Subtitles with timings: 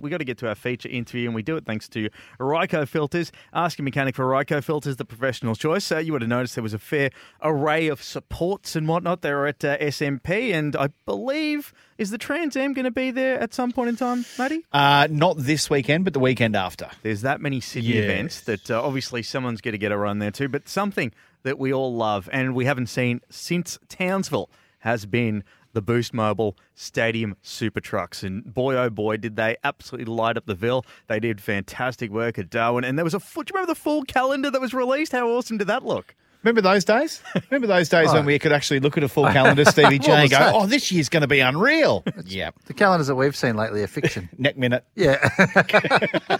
[0.00, 2.86] We got to get to our feature interview, and we do it thanks to Ryco
[2.86, 3.30] Filters.
[3.52, 5.90] Ask your mechanic for Ryco Filters, the professional choice.
[5.92, 7.10] Uh, you would have noticed there was a fair
[7.42, 9.22] array of supports and whatnot.
[9.22, 13.12] They were at uh, SMP, and I believe is the Trans Am going to be
[13.12, 14.64] there at some point in time, Matty?
[14.72, 16.90] Uh, not this weekend, but the weekend after.
[17.02, 18.04] There's that many Sydney Yes.
[18.04, 20.48] events that uh, obviously someone's going to get a run there too.
[20.48, 21.12] But something
[21.44, 26.56] that we all love and we haven't seen since Townsville has been the Boost Mobile
[26.74, 28.22] Stadium Super Trucks.
[28.22, 30.86] And boy, oh boy, did they absolutely light up the Ville.
[31.08, 32.84] They did fantastic work at Darwin.
[32.84, 35.12] And there was a full, do you remember the full calendar that was released?
[35.12, 36.14] How awesome did that look?
[36.44, 37.22] Remember those days?
[37.50, 40.30] Remember those days when we could actually look at a full calendar, Stevie J, and
[40.30, 40.54] go, that?
[40.54, 43.86] "Oh, this year's going to be unreal." yeah, The calendars that we've seen lately are
[43.86, 44.28] fiction.
[44.38, 44.84] neck minute.
[44.94, 45.26] yeah.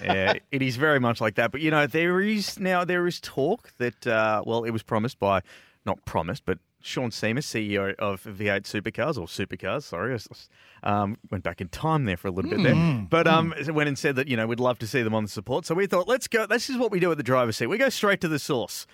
[0.03, 1.53] yeah, it is very much like that.
[1.53, 5.19] But you know, there is now there is talk that uh, well, it was promised
[5.19, 5.41] by,
[5.87, 9.85] not promised, but Sean Seamer, CEO of V8 Supercars or Supercars.
[9.85, 10.49] Sorry, I s-
[10.83, 13.07] um, went back in time there for a little bit there.
[13.09, 15.31] But um, went and said that you know we'd love to see them on the
[15.31, 15.65] support.
[15.65, 16.47] So we thought, let's go.
[16.47, 17.69] This is what we do at the driver's seat.
[17.69, 18.87] We go straight to the source.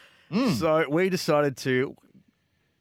[0.59, 1.97] So we decided to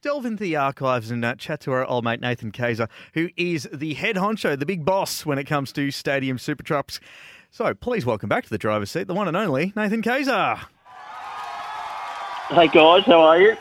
[0.04, 3.68] delve into the archives and uh, chat to our old mate Nathan Cayzer, who is
[3.74, 7.00] the head honcho, the big boss when it comes to stadium super trucks.
[7.50, 10.58] So please welcome back to the driver's seat, the one and only Nathan Cayzer.
[12.50, 13.58] Hey guys, how are you?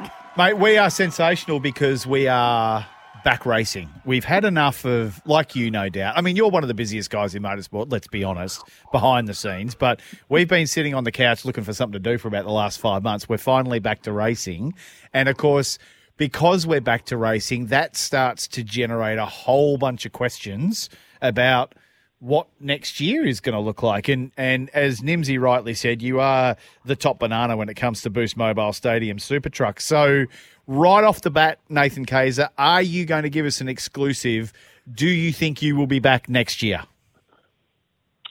[0.38, 2.86] Mate, we are sensational because we are
[3.24, 3.88] back racing.
[4.04, 6.12] We've had enough of, like you, no doubt.
[6.14, 9.32] I mean, you're one of the busiest guys in motorsport, let's be honest, behind the
[9.32, 9.74] scenes.
[9.74, 12.52] But we've been sitting on the couch looking for something to do for about the
[12.52, 13.30] last five months.
[13.30, 14.74] We're finally back to racing.
[15.14, 15.78] And of course,
[16.18, 20.90] because we're back to racing, that starts to generate a whole bunch of questions
[21.22, 21.74] about
[22.20, 24.08] what next year is going to look like.
[24.08, 28.10] And and as Nimsy rightly said, you are the top banana when it comes to
[28.10, 29.80] Boost Mobile Stadium Super Truck.
[29.80, 30.26] So
[30.66, 34.52] right off the bat, Nathan Cayzer, are you going to give us an exclusive?
[34.90, 36.82] Do you think you will be back next year?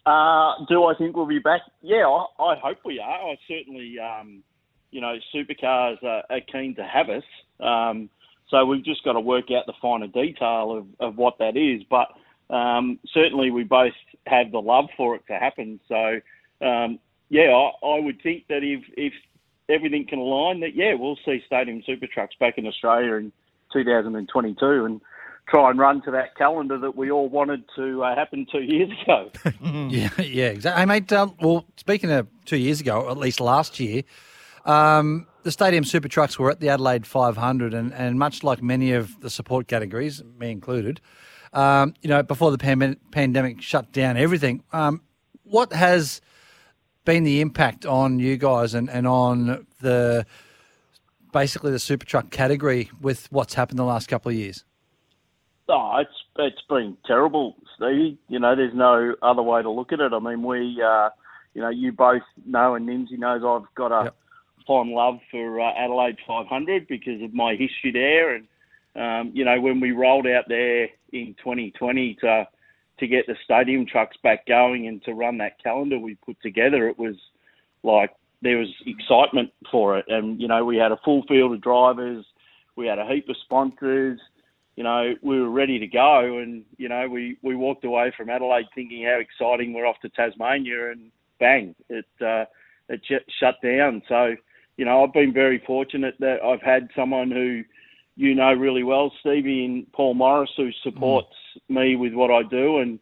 [0.06, 1.62] Uh, do I think we'll be back?
[1.82, 3.32] Yeah, I, I hope we are.
[3.32, 4.44] I certainly, um,
[4.92, 7.24] you know, supercars are, are keen to have us.
[7.60, 8.10] Um,
[8.50, 11.82] so we've just got to work out the finer detail of, of what that is.
[11.90, 12.10] But
[12.50, 13.94] um, certainly we both
[14.28, 15.80] have the love for it to happen.
[15.88, 16.20] So,
[16.66, 19.14] um, yeah, I, I would think that if, if
[19.70, 23.32] everything can align, that, yeah, we'll see Stadium Super Trucks back in Australia in
[23.74, 25.02] 2022 and
[25.48, 28.90] try and run to that calendar that we all wanted to uh, happen two years
[29.04, 29.32] ago.
[29.90, 30.80] yeah, yeah, exactly.
[30.80, 34.04] Hey, mate, um, well, speaking of two years ago, at least last year,
[34.66, 38.94] um, the Stadium Super Trucks were at the Adelaide 500, and, and much like many
[38.94, 41.02] of the support categories, me included,
[41.56, 45.02] um, you know, before the pandemic, pandemic shut down everything, um,
[45.44, 46.22] what has
[47.06, 50.26] been the impact on you guys and, and on the
[51.32, 54.64] basically the super truck category with what's happened the last couple of years?
[55.68, 58.18] Oh, it's it's been terrible, Stevie.
[58.28, 60.14] You know, there's no other way to look at it.
[60.14, 61.10] I mean, we, uh,
[61.54, 64.16] you know, you both know, and Nimsy knows I've got a Yep.
[64.68, 68.36] fond love for uh, Adelaide 500 because of my history there.
[68.36, 68.48] And
[68.96, 72.48] um, you know, when we rolled out there in 2020 to
[72.98, 76.88] to get the stadium trucks back going and to run that calendar we put together,
[76.88, 77.16] it was
[77.84, 78.12] like
[78.42, 80.06] there was excitement for it.
[80.08, 82.26] And you know, we had a full field of drivers,
[82.76, 84.20] we had a heap of sponsors
[84.76, 88.30] you know, we were ready to go, and you know, we we walked away from
[88.30, 92.44] Adelaide thinking how exciting we're off to Tasmania, and bang, it uh,
[92.90, 94.02] it sh- shut down.
[94.10, 94.36] So,
[94.76, 97.64] you know, I've been very fortunate that I've had someone who
[98.16, 101.36] you know really well, Stevie and Paul Morris, who supports
[101.70, 103.00] me with what I do, and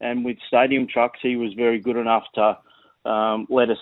[0.00, 2.58] and with Stadium Trucks, he was very good enough to
[3.08, 3.78] um, let us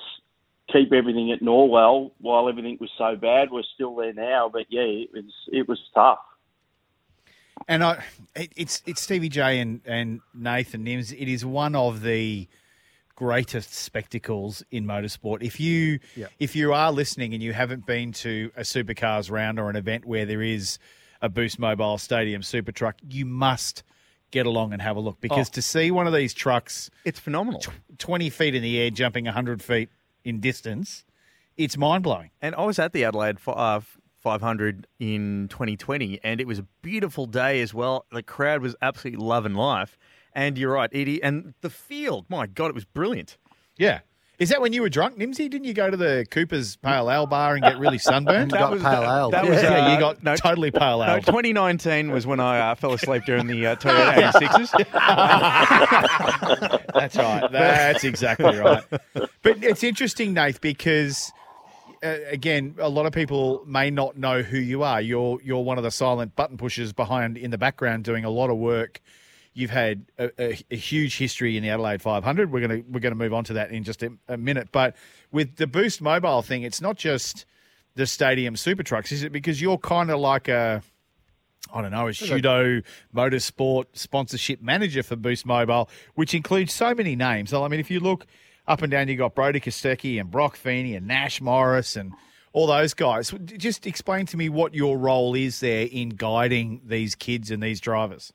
[0.72, 3.50] keep everything at Norwell while everything was so bad.
[3.50, 6.18] We're still there now, but yeah, it was it was tough.
[7.68, 8.02] And I,
[8.34, 11.12] it, it's it's Stevie J and, and Nathan Nims.
[11.12, 12.48] It is one of the
[13.26, 15.42] greatest spectacles in motorsport.
[15.42, 16.26] If you Yeah.
[16.40, 20.04] if you are listening and you haven't been to a supercars round or an event
[20.04, 20.78] where there is
[21.20, 23.84] a Boost Mobile Stadium super truck, you must
[24.32, 25.52] get along and have a look because Oh.
[25.52, 27.62] to see one of these trucks It's phenomenal.
[27.98, 29.88] twenty feet in the air, jumping hundred feet
[30.24, 31.04] in distance,
[31.56, 32.30] it's mind blowing.
[32.40, 33.80] And I was at the Adelaide fi- uh,
[34.18, 38.04] 500 in 2020, and it was a beautiful day as well.
[38.10, 39.96] The crowd was absolutely loving life.
[40.34, 41.22] And you're right, Edie.
[41.22, 43.36] And the field, my God, it was brilliant.
[43.76, 44.00] Yeah.
[44.38, 45.48] Is that when you were drunk, Nimsy?
[45.48, 48.50] Didn't you go to the Cooper's Pale Ale bar and get really sunburned?
[48.50, 49.30] You got pale ale.
[49.30, 51.20] That yeah, was, yeah, uh, you got no, totally pale No, ale.
[51.22, 54.72] 2019 was when I uh, fell asleep during the uh, Toyota 86s.
[56.94, 57.52] That's right.
[57.52, 58.82] That's exactly right.
[59.12, 61.30] But it's interesting, Nath, because
[62.02, 65.00] uh, again, a lot of people may not know who you are.
[65.00, 68.50] You're you're one of the silent button pushers behind in the background, doing a lot
[68.50, 69.00] of work.
[69.54, 72.50] You've had a, a, a huge history in the Adelaide 500.
[72.50, 74.68] We're gonna we're gonna move on to that in just a, a minute.
[74.72, 74.96] But
[75.30, 77.44] with the Boost Mobile thing, it's not just
[77.94, 79.32] the stadium super trucks, is it?
[79.32, 80.82] Because you're kind of like a
[81.72, 82.82] I don't know, a pseudo
[83.14, 87.50] motorsport sponsorship manager for Boost Mobile, which includes so many names.
[87.50, 88.26] So, I mean, if you look
[88.66, 92.12] up and down, you got Brody Kostecki and Brock Feeney and Nash Morris and
[92.52, 93.32] all those guys.
[93.44, 97.80] Just explain to me what your role is there in guiding these kids and these
[97.80, 98.32] drivers.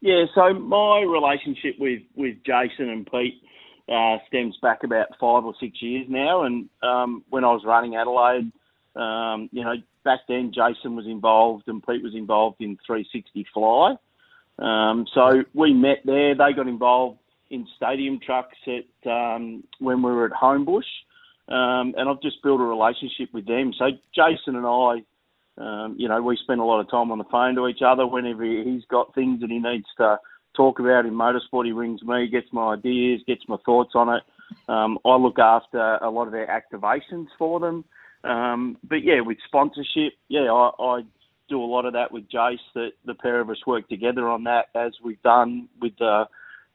[0.00, 3.42] Yeah, so my relationship with, with Jason and Pete
[3.88, 6.44] uh, stems back about five or six years now.
[6.44, 8.52] And um, when I was running Adelaide,
[8.94, 9.74] um, you know,
[10.04, 13.96] back then Jason was involved and Pete was involved in 360 Fly.
[14.58, 16.34] Um, so we met there.
[16.34, 17.18] They got involved
[17.50, 20.82] in stadium trucks at um, when we were at Homebush,
[21.48, 23.72] um, and I've just built a relationship with them.
[23.78, 25.02] So Jason and I,
[25.58, 28.06] um, you know, we spend a lot of time on the phone to each other.
[28.06, 30.18] Whenever he's got things that he needs to
[30.56, 34.22] talk about in motorsport, he rings me, gets my ideas, gets my thoughts on it.
[34.68, 37.84] Um, I look after a lot of their activations for them.
[38.24, 41.00] Um, but yeah, with sponsorship, yeah, I, I
[41.48, 42.58] do a lot of that with Jace.
[42.74, 46.24] That the pair of us work together on that, as we've done with the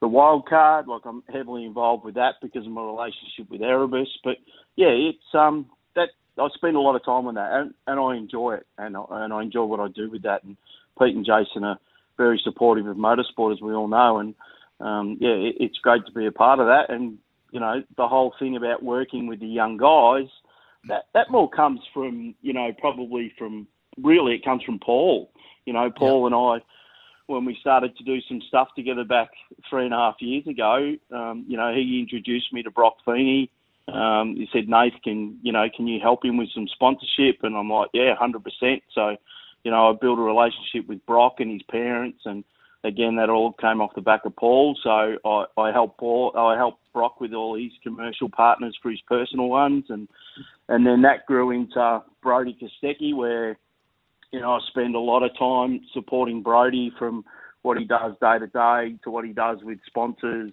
[0.00, 0.86] the wild card.
[0.88, 4.08] Like I'm heavily involved with that because of my relationship with Erebus.
[4.22, 4.36] But
[4.76, 8.16] yeah, it's um that I spend a lot of time on that, and, and I
[8.16, 10.42] enjoy it, and I, and I enjoy what I do with that.
[10.44, 10.56] And
[10.98, 11.78] Pete and Jason are
[12.16, 14.34] very supportive of motorsport, as we all know, and
[14.80, 16.90] um, yeah, it, it's great to be a part of that.
[16.90, 17.18] And
[17.50, 20.28] you know, the whole thing about working with the young guys,
[20.88, 23.66] that that more comes from you know probably from
[24.02, 25.30] really it comes from Paul.
[25.64, 26.64] You know, Paul and I
[27.26, 29.30] when we started to do some stuff together back
[29.68, 33.50] three and a half years ago, um, you know, he introduced me to Brock Feeney.
[33.88, 37.42] Um, he said, Nath, can you know, can you help him with some sponsorship?
[37.42, 38.82] And I'm like, yeah, hundred percent.
[38.94, 39.16] So,
[39.62, 42.44] you know, I built a relationship with Brock and his parents, and
[42.82, 44.76] again, that all came off the back of Paul.
[44.82, 49.00] So I, I helped Paul, I helped Brock with all his commercial partners for his
[49.02, 50.08] personal ones, and
[50.68, 53.58] and then that grew into Brody Kostecki, where
[54.34, 57.24] you know, I spend a lot of time supporting Brody from
[57.62, 60.52] what he does day to day to what he does with sponsors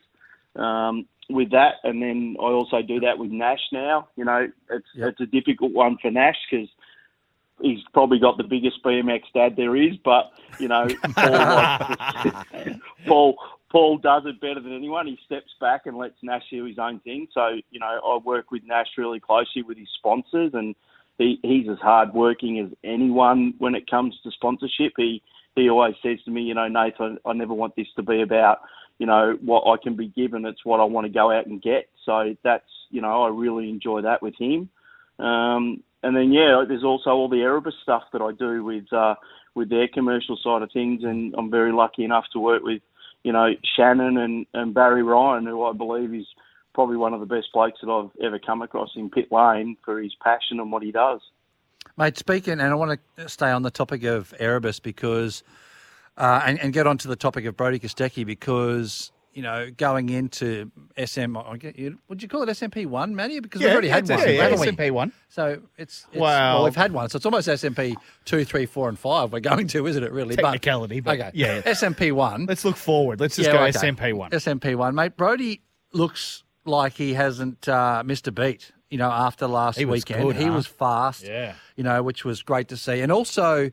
[0.56, 1.76] um, with that.
[1.84, 4.08] And then I also do that with Nash now.
[4.16, 5.10] You know, it's Yep.
[5.10, 6.68] it's a difficult one for Nash because
[7.62, 13.36] he's probably got the biggest BMX dad there is, but you know, Paul, likes- Paul
[13.72, 15.08] Paul does it better than anyone.
[15.08, 17.28] He steps back and lets Nash do his own thing.
[17.34, 20.76] So you know, I work with Nash really closely with his sponsors, and
[21.18, 24.94] he, he's as hard working as anyone when it comes to sponsorship.
[24.98, 25.22] He
[25.56, 28.60] he always says to me, you know, Nathan, I never want this to be about
[29.02, 30.46] you know what I can be given.
[30.46, 31.90] It's what I want to go out and get.
[32.06, 34.70] So that's you know, I really enjoy that with him.
[35.18, 39.16] Um, and then yeah, there's also all the Erebus stuff that I do with uh,
[39.56, 42.84] with their commercial side of things, and I'm very lucky enough to work with
[43.24, 46.28] you know Shannon and, and Barry Ryan, who I believe is
[46.76, 50.00] probably one of the best blokes that I've ever come across in pit lane for
[50.00, 51.22] his passion and what he does.
[51.98, 55.42] Mate, speaking, and I want to stay on the topic of Erebus because,
[56.18, 60.10] uh, and, and get on to the topic of Brody Kostecki because, you know, going
[60.10, 63.40] into SM, I get you- would you call it SMP one, Matty?
[63.40, 64.60] Because we've already had one, yeah, haven't?
[64.60, 65.14] SMP one.
[65.30, 66.56] So it's, it's Wow.
[66.56, 67.96] well, we've had one, so it's almost SMP
[68.26, 69.32] two, three, four, and five.
[69.32, 70.12] We're going to, isn't it?
[70.12, 71.62] Really, Technicality, but okay, yeah.
[71.62, 72.46] SMP one.
[72.46, 73.20] Let's look forward.
[73.20, 73.72] Let's just Yeah, go okay.
[73.78, 74.32] SMP one.
[74.32, 75.16] SMP one, mate.
[75.16, 75.62] Brody
[75.94, 78.72] looks like he hasn't uh, missed a beat.
[78.90, 80.52] You know, after last He was weekend, good, he huh?
[80.52, 81.24] was fast.
[81.26, 81.54] Yeah.
[81.78, 83.00] you know, which was great to see.
[83.00, 83.72] And also,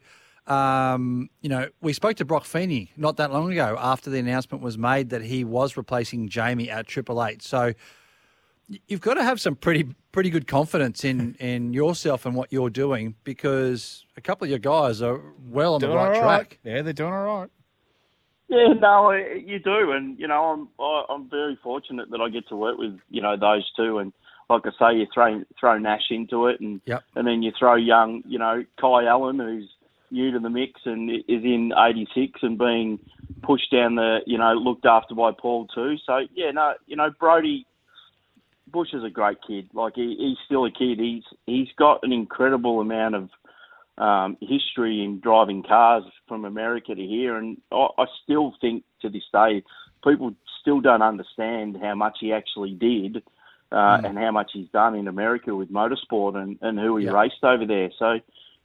[0.49, 4.63] um, you know, we spoke to Brock Feeney not that long ago after the announcement
[4.63, 7.43] was made that he was replacing Jamie at Triple Eight.
[7.43, 7.75] So
[8.87, 12.71] you've got to have some pretty pretty good confidence in in yourself and what you're
[12.71, 16.59] doing because a couple of your guys are well on Doing the right all track.
[16.65, 17.51] Yeah, they're doing all right.
[18.49, 22.49] Yeah, no, you do, and you know, I'm I, I'm very fortunate that I get
[22.49, 24.15] to work with you know those two, and
[24.49, 27.05] like I say, you throw throw Nash into it, and Yep.
[27.17, 29.69] and then you throw young, you know, Kai Allen, who's
[30.11, 32.99] new to the mix and is in '86 and being
[33.43, 35.97] pushed down the, you know, looked after by Paul too.
[36.05, 37.67] So yeah, no, you know, Brody
[38.67, 39.69] Bush is a great kid.
[39.73, 40.99] Like he, he's still a kid.
[40.99, 43.31] He's he's got an incredible amount of
[43.99, 49.09] um, history in driving cars from America to here, and I, I still think to
[49.09, 49.63] this day
[50.05, 53.23] people still don't understand how much he actually did
[53.73, 57.13] uh, and how much he's done in America with motorsport and, and who he Yeah.
[57.13, 57.91] raced over there.
[57.99, 58.19] So,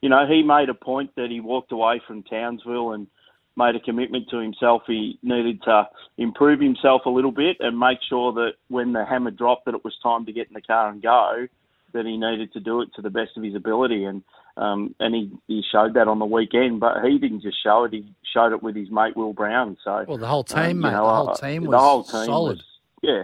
[0.04, 3.08] you know, he made a point that he walked away from Townsville and
[3.56, 4.82] made a commitment to himself.
[4.86, 9.32] He needed to improve himself a little bit and make sure that when the hammer
[9.32, 11.48] dropped, that it was time to get in the car and go.
[11.94, 14.24] That he needed to do it to the best of his ability, and
[14.58, 16.82] um, and he, he showed that on the weekend.
[16.82, 19.78] But he didn't just show it; he showed it with his mate Will Brown.
[19.86, 20.92] So Well, the whole team, um, mate.
[20.92, 22.58] know, the whole uh, team the was whole team solid.
[22.58, 22.66] was-
[23.04, 23.24] yeah,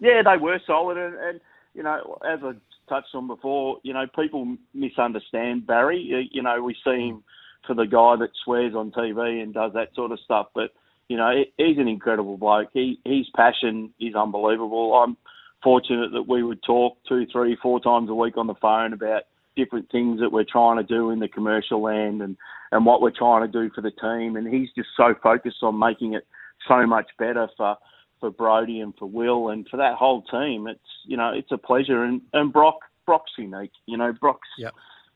[0.00, 1.40] yeah, they were solid, and, and
[1.74, 2.52] you know, as I
[2.88, 6.28] touched on before, you know, people misunderstand Barry.
[6.32, 7.22] You, know, we see him
[7.66, 10.70] for the guy that swears on TV and does that sort of stuff, but
[11.08, 12.68] you know, he's an incredible bloke.
[12.74, 14.92] He his passion is unbelievable.
[14.94, 15.16] I'm
[15.62, 19.22] fortunate that we would talk two, three, four times a week on the phone about
[19.56, 22.36] different things that we're trying to do in the commercial land and,
[22.70, 24.36] and what we're trying to do for the team.
[24.36, 26.26] And he's just so focused on making it
[26.68, 27.76] so much better for,
[28.20, 30.66] for Brody and for Will and for that whole team.
[30.66, 32.04] It's, you know, it's a pleasure.
[32.04, 33.72] And, and Brock, Brock's unique.
[33.86, 34.74] You know, Brock's, Yep.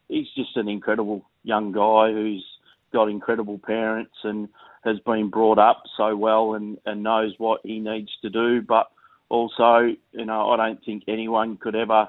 [0.09, 2.45] he's just an incredible young guy who's
[2.93, 4.49] got incredible parents and
[4.85, 8.63] has been brought up so well and, and knows what he needs to do.
[8.63, 8.91] But
[9.29, 12.09] also, you know, I don't think anyone could ever,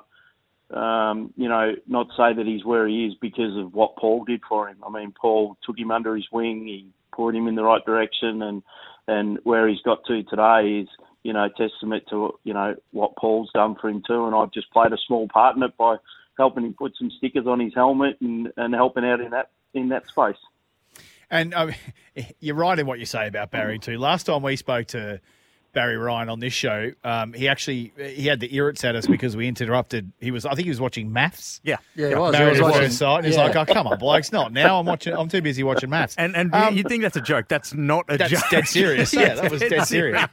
[0.72, 4.42] um, you know, not say that he's where he is because of what Paul did
[4.48, 4.78] for him.
[4.86, 8.42] I mean, Paul took him under his wing, he poured him in the right direction,
[8.42, 8.64] and
[9.08, 10.88] and where he's got to today is,
[11.24, 14.26] you know, testament to you know what Paul's done for him too.
[14.26, 15.96] And I've just played a small part in it by
[16.38, 19.90] helping him put some stickers on his helmet and, and helping out in that in
[19.90, 20.38] that space.
[21.30, 21.74] And um,
[22.40, 23.98] you're right in what you say about Barry too.
[23.98, 25.20] Last time we spoke to
[25.74, 29.36] Barry Ryan on this show, um, he actually he had the irrits at us because
[29.36, 30.12] we interrupted.
[30.20, 31.60] He was, I think, he was watching maths.
[31.64, 31.78] Yeah.
[31.96, 32.36] Yeah, it was.
[32.36, 33.44] It Married was at watching- first and he's yeah.
[33.46, 34.80] like, "Oh, come on, blokes, not now.
[34.80, 35.14] I'm watching.
[35.14, 37.48] I'm too busy watching maths." And and Um, you think that's a joke?
[37.48, 38.44] That's not a That's joke.
[38.52, 39.14] dead serious.
[39.24, 40.28] Yeah, that was dead serious.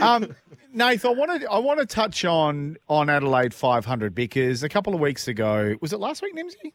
[0.00, 0.34] Um,
[0.72, 5.00] Nath, I wanted I want to touch on on Adelaide 500 because a couple of
[5.00, 6.72] weeks ago, was it last week, Nimsy?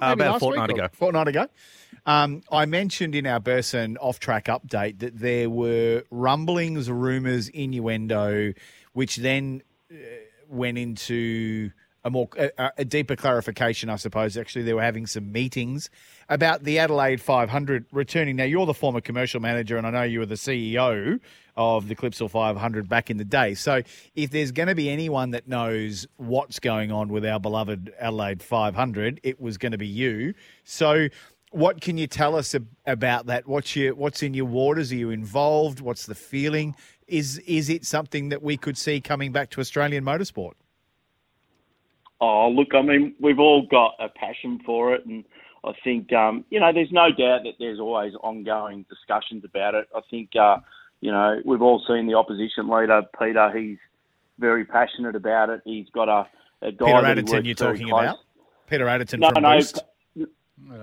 [0.00, 0.88] No, Uh, about a fortnight ago.
[0.92, 1.46] Fortnight ago.
[2.06, 8.52] Um, I mentioned in our Burson off track update that there were rumblings, rumours, innuendo,
[8.92, 9.94] which then uh,
[10.48, 11.70] went into
[12.04, 14.36] a more a, a deeper clarification, I suppose.
[14.36, 15.90] Actually, they were having some meetings
[16.28, 18.36] about the Adelaide 500 returning.
[18.36, 21.20] Now, you're the former commercial manager, and I know you were the CEO
[21.56, 23.54] of the Clipsal 500 back in the day.
[23.54, 23.82] So,
[24.14, 28.42] if there's going to be anyone that knows what's going on with our beloved Adelaide
[28.42, 30.34] 500, it was going to be you.
[30.64, 31.08] So.
[31.54, 33.46] What can you tell us ab- about that?
[33.46, 34.90] What's your what's in your waters?
[34.90, 35.82] Are you involved?
[35.82, 36.74] What's the feeling?
[37.06, 40.52] Is is it something that we could see coming back to Australian motorsport?
[42.24, 45.24] Oh, look, I mean, we've all got a passion for it, and
[45.64, 49.88] I think, um, you know, there's no doubt that there's always ongoing discussions about it.
[49.92, 50.58] I think, uh,
[51.00, 53.50] you know, we've all seen the opposition leader, Peter.
[53.58, 53.78] He's
[54.38, 55.62] very passionate about it.
[55.64, 56.28] He's got a,
[56.64, 58.18] a guy Peter Adderton, you're talking close- about?
[58.68, 59.82] Peter Adderton No, from no, Boost.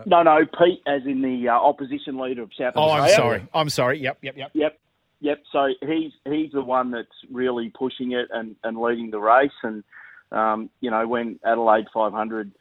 [0.06, 3.48] no, no, Pete, as in the uh, opposition leader of South Oh, I'm sorry.
[3.54, 4.00] I'm sorry.
[4.00, 4.52] Yep, yep, yep.
[4.54, 4.80] Yep,
[5.22, 5.44] yep.
[5.54, 9.50] So he's he's the one that's really pushing it and, and leading the race.
[9.64, 9.84] And
[10.32, 12.52] um, you know, when Adelaide 500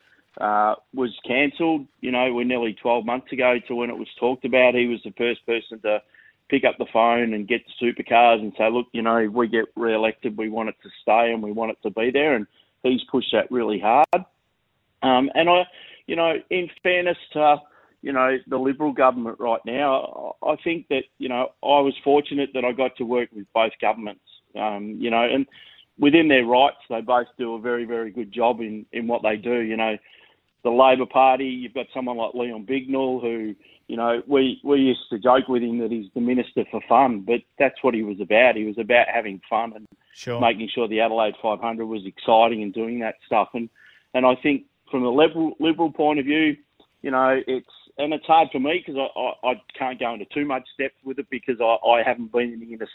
[0.41, 4.45] uh, was cancelled, you know, we're nearly 12 months ago to when it was talked
[4.45, 4.75] about.
[4.75, 6.01] He was the first person to
[6.49, 9.49] pick up the phone and get the supercars and say, look, you know, if we
[9.49, 12.35] get re-elected, we want it to stay and we want it to be there.
[12.35, 12.47] And
[12.83, 14.25] he's pushed that really hard.
[15.03, 15.65] Um, and I,
[16.07, 17.57] you know, in fairness to,
[18.01, 22.51] you know, the Liberal government right now, I think that, you know, I was fortunate
[22.55, 24.25] that I got to work with both governments,
[24.57, 25.47] um, you know, and
[25.99, 29.37] within their rights, they both do a very, very good job in, in what they
[29.37, 29.61] do.
[29.61, 29.97] You know,
[30.65, 33.55] the Labor Party, you've got someone like Leon Bignell who,
[33.87, 37.21] you know, we, we used to joke with him that he's the minister for fun,
[37.21, 38.57] but that's what he was about.
[38.57, 39.87] He was about having fun and
[40.19, 40.41] Sure.
[40.41, 43.51] making sure the Adelaide 500 was exciting and doing that stuff.
[43.55, 43.71] And
[44.15, 46.57] and I think from a liberal liberal point of view,
[47.03, 50.27] you know, it's and it's hard for me because I, I, I can't go into
[50.35, 52.89] too much depth with it because I, I haven't been in the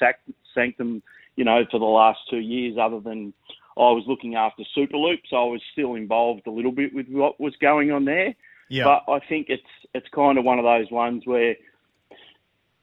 [0.53, 1.01] sanctum,
[1.35, 2.77] you know, for the last two years.
[2.79, 3.33] Other than
[3.77, 7.39] I was looking after Superloop, so I was still involved a little bit with what
[7.39, 8.35] was going on there.
[8.69, 8.83] Yeah.
[8.85, 9.63] But I think it's
[9.93, 11.55] it's kind of one of those ones where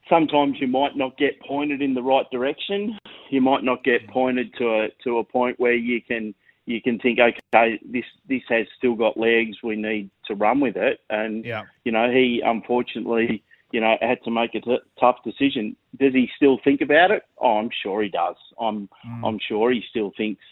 [0.09, 2.97] sometimes you might not get pointed in the right direction.
[3.29, 6.33] You might not get pointed to a to a point where you can
[6.65, 9.57] you can think, okay, this this has still got legs.
[9.63, 10.99] We need to run with it.
[11.09, 11.63] And Yeah.
[11.83, 15.75] you know, he unfortunately, you know, had to make a t- tough decision.
[15.99, 17.23] Does he still think about it?
[17.37, 18.35] Oh, I'm sure he does.
[18.59, 18.89] I'm
[19.25, 20.43] I'm sure he still thinks,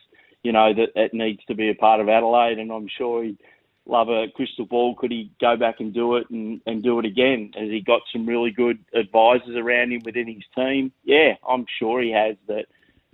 [0.43, 3.37] you know, that it needs to be a part of Adelaide, and I'm sure he'd
[3.85, 4.95] love a crystal ball.
[4.95, 7.51] Could he go back and do it and, and do it again?
[7.55, 10.91] Has he got some really good advisors around him within his team?
[11.03, 12.65] Yeah, I'm sure he has that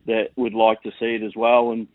[0.05, 1.71] that would like to see it as well.
[1.71, 1.87] And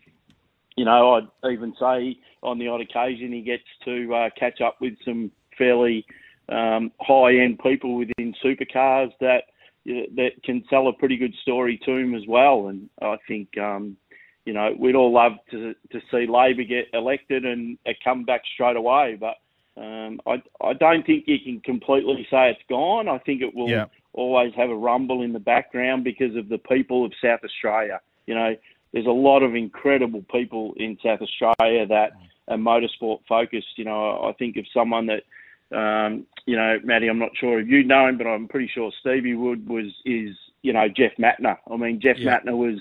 [0.75, 4.77] you know, I'd even say on the odd occasion he gets to uh, catch up
[4.81, 6.05] with some fairly
[6.51, 9.43] um, high-end people within supercars that
[9.85, 12.67] that can tell a pretty good story to him as well.
[12.67, 13.97] And I think, um,
[14.45, 18.75] you know, we'd all love to to see Labor get elected and come back straight
[18.75, 19.37] away, but.
[19.77, 23.07] Um, I, I don't think you can completely say it's gone.
[23.07, 23.85] I think it will Yeah.
[24.11, 28.01] always have a rumble in the background because of the people of South Australia.
[28.27, 28.57] You know,
[28.91, 32.11] there's a lot of incredible people in South Australia that
[32.49, 33.77] are motorsport focused.
[33.77, 35.23] You know, I think of someone that,
[35.71, 38.91] um, you know, Matty, I'm not sure if you know him, but I'm pretty sure
[38.99, 41.57] Stevie Wood was is, you know, Jeff Matner.
[41.71, 42.39] I mean, Jeff Yeah.
[42.39, 42.79] Matner was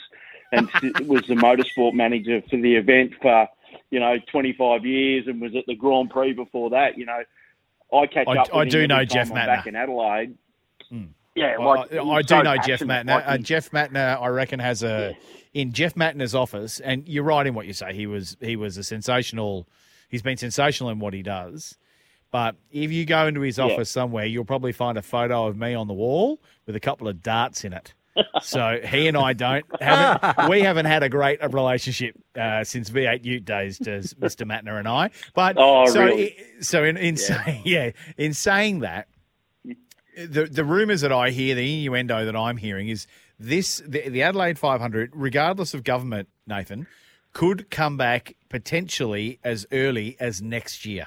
[0.53, 0.69] and
[1.09, 3.49] was the motorsport manager for the event for,
[3.91, 6.97] you know, 25 years and was at the Grand Prix before that.
[6.99, 7.21] You know,
[7.93, 8.49] I catch I- up.
[8.49, 9.47] With I him do every know time Jeff I'm Matner.
[9.47, 10.35] Back in Adelaide.
[10.93, 11.09] Mm.
[11.37, 13.23] Yeah, Well, like, I, I do so know Jeff passionate, Matner.
[13.25, 15.17] uh, Jeff Matner, I reckon, has a
[15.55, 17.95] in Jeff Matner's office, and you're right in what you say.
[17.95, 19.69] He was he was a sensational.
[20.09, 21.79] He's been sensational in what he does.
[22.31, 23.65] But if you go into his Yeah.
[23.65, 27.09] office somewhere, you'll probably find a photo of me on the wall with a couple
[27.09, 27.95] of darts in it.
[28.43, 33.25] So he and I don't haven't we haven't had a great relationship uh, since V8
[33.25, 34.45] Ute days, does Mr.
[34.47, 35.11] Matner and I.
[35.33, 36.37] But Oh, so really?
[36.61, 39.07] so in, in saying yeah, in saying that,
[40.17, 43.07] the the rumours that I hear, the innuendo that I'm hearing is
[43.39, 46.87] this: the, the Adelaide 500, regardless of government, Nathan,
[47.33, 51.07] could come back potentially as early as next year.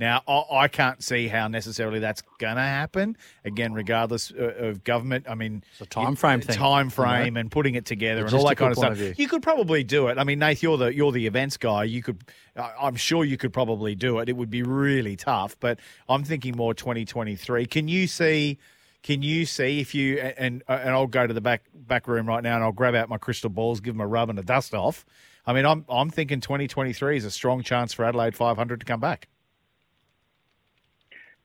[0.00, 3.16] Now, I, I can't see how necessarily that's going to happen.
[3.44, 7.50] Again, regardless uh, of government, I mean, It's a time frame thing, time frame, and
[7.50, 8.92] putting it together, and all that kind of stuff.
[8.92, 10.16] of you could probably do it.
[10.18, 11.84] I mean, Nath, you're the you're the events guy.
[11.84, 12.22] You could,
[12.56, 14.28] I- I'm sure you could probably do it.
[14.28, 17.66] It would be really tough, but I'm thinking more 2023.
[17.66, 18.58] Can you see?
[19.02, 22.42] Can you see if you and and I'll go to the back back room right
[22.42, 24.74] now and I'll grab out my crystal balls, give them a rub and a dust
[24.74, 25.04] off.
[25.46, 29.00] I mean, I'm I'm thinking 2023 is a strong chance for Adelaide 500 to come
[29.00, 29.28] back.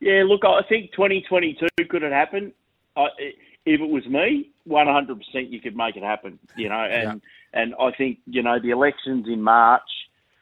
[0.04, 2.52] Yeah, look, I think 2022 could have happened.
[2.98, 3.08] I,
[3.66, 5.18] if it was me, 100%
[5.50, 6.40] you could make it happen.
[6.58, 7.22] You know, and
[7.54, 9.82] and I think you know the elections in March,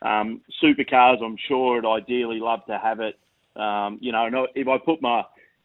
[0.02, 1.24] um, supercars.
[1.24, 3.20] I'm sure would ideally love to have it.
[3.56, 5.24] Um, you know, and if I put my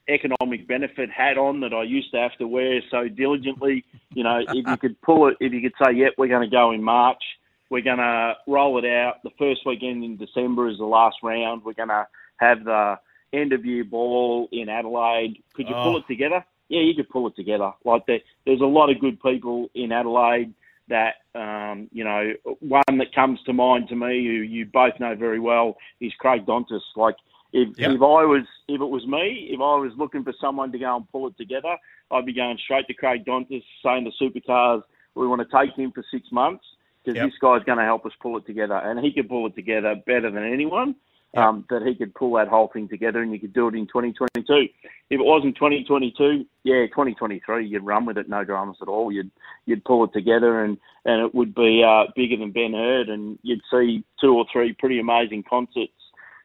[0.09, 4.42] economic benefit hat on that I used to have to wear so diligently, you know,
[4.46, 6.82] if you could pull it, if you could say, "Yep, we're going to go in
[6.82, 7.22] March,"
[7.70, 9.22] we're going to roll it out.
[9.24, 11.64] The first weekend in December is the last round.
[11.64, 12.06] We're going to
[12.37, 12.98] have the
[13.37, 15.42] end of year ball in Adelaide.
[15.55, 15.99] Could you pull Oh.
[15.99, 16.44] it together?
[16.68, 17.72] Yeah, you could pull it together.
[17.85, 20.53] Like there, there's a lot of good people in Adelaide.
[20.88, 25.14] That um, you know, one that comes to mind to me, who you both know
[25.16, 26.81] very well, is Craig Dontis.
[26.94, 27.16] Like
[27.53, 27.90] if Yeah.
[27.92, 30.96] if I was if it was me, if I was looking for someone to go
[30.96, 31.77] and pull it together,
[32.12, 34.83] I'd be going straight to Craig Dontis, saying to Supercars,
[35.16, 36.64] we want to take him for six months
[37.05, 37.27] because Yep.
[37.31, 39.94] this guy's going to help us pull it together, and he could pull it together
[40.07, 40.94] better than anyone.
[41.37, 43.87] Um, that he could pull that whole thing together, and you could do it in
[43.87, 44.42] 2022.
[44.55, 44.70] If
[45.11, 49.12] it wasn't 2022, yeah, 2023, you'd run with it, no dramas at all.
[49.12, 49.31] You'd
[49.66, 53.38] you'd pull it together, and and it would be uh, bigger than Ben Hur, and
[53.42, 55.92] you'd see two or three pretty amazing concerts.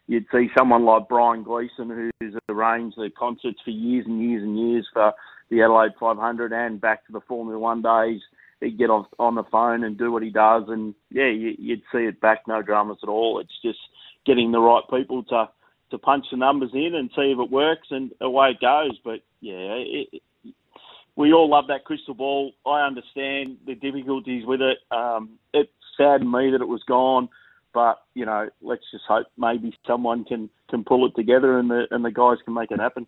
[0.08, 4.60] You'd see someone like Brian Gleason, who's arranged the concerts for years and years and
[4.60, 5.14] years for
[5.50, 8.22] the Adelaide 500 and back to the Formula One days.
[8.60, 11.84] He'd get off on the phone and do what he does, and yeah, you, you'd
[11.92, 13.40] see it back, no dramas at all.
[13.40, 13.80] It's just
[14.26, 15.50] getting the right people to
[15.92, 18.98] to punch the numbers in and see if it works, and away it goes.
[19.04, 20.22] But yeah, it, it,
[21.16, 22.54] we all love that crystal ball.
[22.66, 24.78] I understand the difficulties with it.
[24.90, 27.28] Um, it saddened me that it was gone,
[27.74, 31.88] but you know, let's just hope maybe someone can can pull it together and the
[31.92, 33.06] and the guys can make it happen.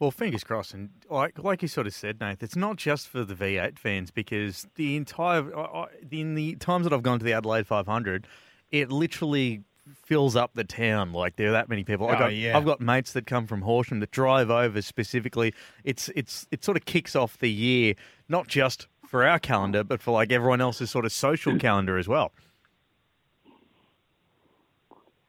[0.00, 3.24] Well, fingers crossed, and like like you sort of said, Nath, it's not just for
[3.24, 7.24] the V8 fans because the entire I- I- in the times that I've gone to
[7.24, 8.26] the Adelaide 500,
[8.70, 9.62] it literally
[10.04, 11.12] fills up the town.
[11.12, 12.06] Like there are that many people.
[12.06, 12.56] Oh, I've got, yeah.
[12.56, 15.54] I've got mates that come from Horsham that drive over specifically.
[15.84, 17.94] It's it's it sort of kicks off the year,
[18.28, 22.08] not just for our calendar, but for like everyone else's sort of social calendar as
[22.08, 22.32] well.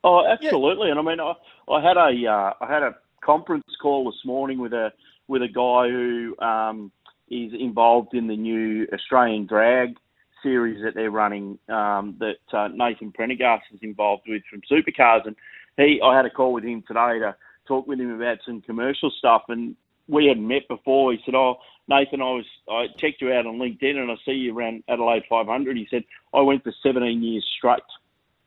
[0.03, 0.89] Oh, absolutely.
[0.89, 1.33] And I mean, I,
[1.71, 4.91] I had a uh, I had a conference call this morning with a
[5.27, 6.91] with a guy who um,
[7.29, 9.95] is involved in the new Australian drag
[10.43, 15.35] series that they're running um, that uh, Nathan Prendergast is involved with from Supercars, and
[15.77, 17.35] he I had a call with him today to
[17.67, 19.75] talk with him about some commercial stuff, and
[20.07, 21.11] we hadn't met before.
[21.13, 24.33] He said, "Oh, Nathan, I was I checked you out on LinkedIn, and I see
[24.33, 27.79] you around Adelaide 500." He said, "I went for 17 years straight."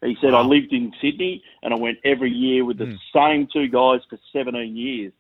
[0.05, 2.97] He said, I lived in Sydney and I went every year with the Hmm.
[3.15, 5.13] same two guys for 17 years.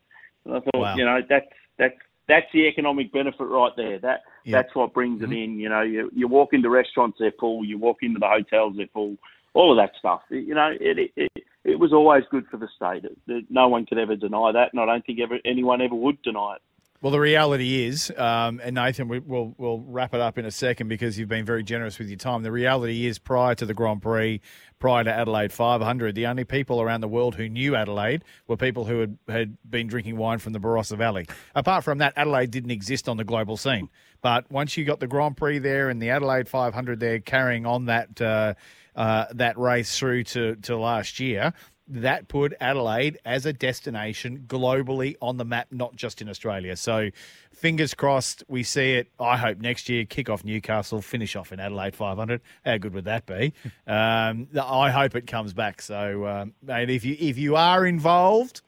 [0.44, 0.96] And I thought, Wow.
[0.96, 1.46] you know, that's,
[1.78, 1.94] that's,
[2.26, 4.00] that's the economic benefit right there.
[4.00, 4.62] That Yeah.
[4.62, 5.32] That's what brings it mm-hmm.
[5.32, 5.60] in.
[5.60, 7.64] You know, you, you walk into restaurants, they're full.
[7.64, 9.16] You walk into the hotels, they're full.
[9.54, 10.22] all of that stuff.
[10.30, 11.32] You know, it it,
[11.64, 13.04] it was always good for the state.
[13.50, 16.56] No one could ever deny that, and I don't think ever anyone ever would deny
[16.56, 16.62] it.
[17.02, 20.52] Well, the reality is, um, and Nathan, we, will we'll wrap it up in a
[20.52, 22.44] second because you've been very generous with your time.
[22.44, 24.40] The reality is, prior to the Grand Prix,
[24.78, 28.84] prior to Adelaide 500, the only people around the world who knew Adelaide were people
[28.84, 31.26] who had, had been drinking wine from the Barossa Valley.
[31.56, 33.88] Apart from that, Adelaide didn't exist on the global scene.
[34.20, 37.86] But once you got the Grand Prix there and the Adelaide 500 there carrying on
[37.86, 38.54] that uh,
[38.94, 41.54] uh, that race through to, to last year,
[41.92, 46.76] that put Adelaide as a destination globally on the map, not just in Australia.
[46.76, 47.10] So,
[47.52, 49.08] fingers crossed, we see it.
[49.20, 52.40] I hope next year kick off Newcastle, finish off in Adelaide 500.
[52.64, 53.52] How good would that be?
[53.86, 55.82] um, I hope it comes back.
[55.82, 58.62] So, um, mate, if you if you are involved,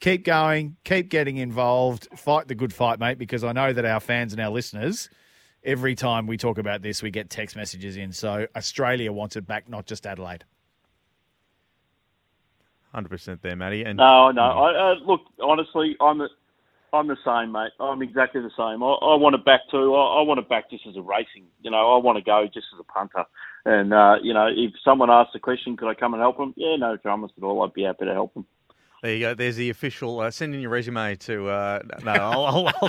[0.00, 3.18] keep going, keep getting involved, fight the good fight, mate.
[3.18, 5.08] Because I know that our fans and our listeners.
[5.64, 8.12] Every time we talk about this, we get text messages in.
[8.12, 10.44] So Australia wants it back, not just Adelaide.
[12.92, 13.84] Hundred percent there, Matty.
[13.84, 14.42] And no, no.
[14.42, 16.28] I, uh, look, honestly, I'm the,
[16.92, 17.72] I'm the same, mate.
[17.78, 18.82] I'm exactly the same.
[18.82, 19.94] I, I want it back too.
[19.94, 21.44] I, I want it back just as a racing.
[21.60, 23.24] You know, I want to go just as a punter.
[23.64, 26.54] And uh, you know, if someone asks the question, could I come and help them?
[26.56, 27.62] Yeah, no dramas at all.
[27.62, 28.46] I'd be happy to help them.
[29.02, 29.34] There you go.
[29.34, 30.18] There's the official.
[30.18, 31.48] Uh, send in your resume to.
[31.48, 32.88] Uh, no, I'll, I'll, I'll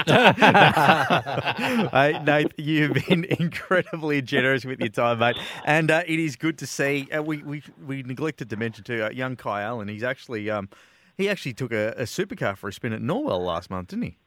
[1.90, 6.58] hey, Nate, you've been incredibly generous with your time, mate, and uh, it is good
[6.60, 7.08] to see.
[7.12, 9.88] Uh, we, we we neglected to mention too, uh, young Kai Allen.
[9.88, 10.68] He's actually um,
[11.16, 14.18] he actually took a, a, supercar for a spin at Norwell last month, didn't he?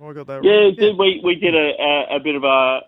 [0.00, 0.42] Have I got that?
[0.42, 0.74] Yeah, right?
[0.76, 0.92] yeah.
[0.98, 2.80] We we did a, a, a bit of a.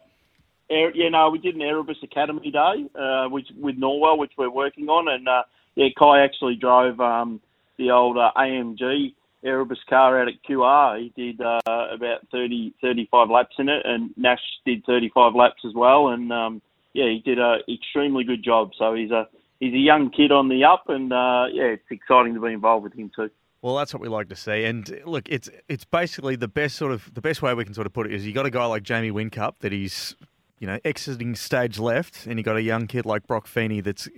[0.69, 4.89] Yeah, no, we did an Erebus Academy Day, uh, which with Norwell, which we're working
[4.89, 5.29] on, and
[5.77, 7.41] yeah, Kai actually drove um,
[7.79, 11.01] the old uh, AMG Erebus car out at QR.
[11.01, 15.73] He did uh, about 30, 35 laps in it, and Nash did 35 laps as
[15.75, 16.09] well.
[16.09, 18.73] And um, yeah, he did a extremely good job.
[18.79, 19.29] So he's a
[19.61, 22.85] he's a young kid on the up, and uh, yeah, it's exciting to be involved
[22.85, 23.31] with him too.
[23.63, 24.65] Well, that's what we like to see.
[24.65, 27.87] And look, it's it's basically the best sort of the best way we can sort
[27.87, 30.17] of put it is you got a guy like Jamie Whincup that he's
[30.59, 34.09] you know exiting stage left, and you got a young kid like Brock Feeney that's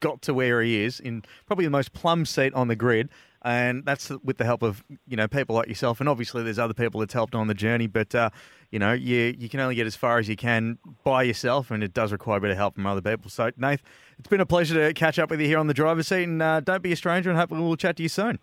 [0.00, 3.08] got to where he is in probably the most plumb seat on the grid.
[3.42, 6.74] And that's with the help of you know people like yourself, and obviously there's other
[6.74, 7.86] people that's helped on the journey.
[7.86, 8.30] But uh,
[8.72, 11.84] you know you you can only get as far as you can by yourself, and
[11.84, 13.30] it does require a bit of help from other people.
[13.30, 13.82] So Nath,
[14.18, 16.42] it's been a pleasure to catch up with you here on the driver's seat, and
[16.42, 17.30] uh, don't be a stranger.
[17.30, 18.40] And hopefully we'll chat to you soon.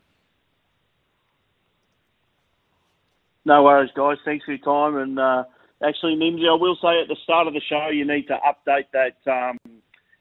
[3.45, 4.17] No worries, guys.
[4.23, 4.95] Thanks for your time.
[4.95, 5.43] And uh,
[5.85, 8.85] actually, Nimsy, I will say at the start of the show, you need to update
[8.93, 9.57] that um,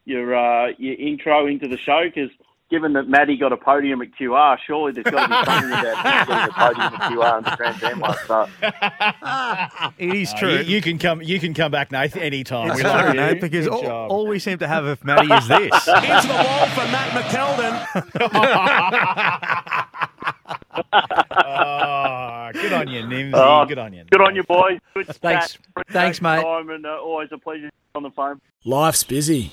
[0.05, 2.31] your uh, your intro into the show because
[2.73, 6.27] given that Maddie got a podium at QR, surely there's got to be something about
[6.27, 8.49] getting a podium at QR and the Trans Am So.
[9.99, 10.57] it is true.
[10.57, 11.21] Uh, you, you, can come.
[11.21, 12.71] You can come back, Nath, anytime.
[12.71, 15.61] It's we true, Nate, because all, all, we seem to have of Maddie is this.
[15.87, 17.87] Into the wall for Matt McKeldin.
[21.47, 23.35] oh, good on you, Nimsy.
[23.35, 24.05] Uh, good on you.
[24.11, 24.79] Good on you, boys.
[24.95, 25.59] Good Thanks.
[25.91, 26.41] Thanks, mate.
[26.43, 28.41] Time and uh, always a pleasure on the phone.
[28.65, 29.53] Life's busy